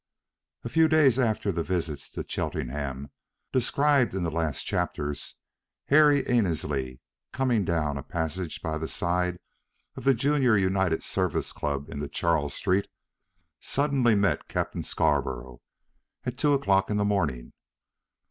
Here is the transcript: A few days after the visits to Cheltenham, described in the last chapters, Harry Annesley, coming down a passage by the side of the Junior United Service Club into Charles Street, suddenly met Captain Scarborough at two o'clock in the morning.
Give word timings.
A 0.63 0.69
few 0.69 0.87
days 0.87 1.19
after 1.19 1.51
the 1.51 1.61
visits 1.61 2.09
to 2.13 2.25
Cheltenham, 2.27 3.11
described 3.51 4.15
in 4.15 4.23
the 4.23 4.31
last 4.31 4.63
chapters, 4.63 5.35
Harry 5.89 6.25
Annesley, 6.25 6.99
coming 7.31 7.63
down 7.63 7.99
a 7.99 8.01
passage 8.01 8.63
by 8.63 8.79
the 8.79 8.87
side 8.87 9.37
of 9.95 10.03
the 10.03 10.15
Junior 10.15 10.57
United 10.57 11.03
Service 11.03 11.53
Club 11.53 11.87
into 11.87 12.07
Charles 12.07 12.55
Street, 12.55 12.87
suddenly 13.59 14.15
met 14.15 14.47
Captain 14.47 14.81
Scarborough 14.81 15.61
at 16.25 16.35
two 16.35 16.55
o'clock 16.55 16.89
in 16.89 16.97
the 16.97 17.05
morning. 17.05 17.53